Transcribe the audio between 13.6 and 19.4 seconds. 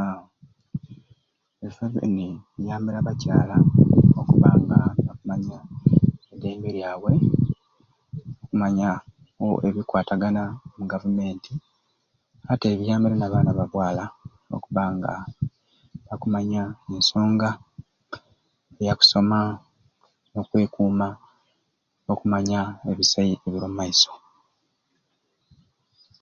bwala okubba nga bakumanya ensonga ya kusoma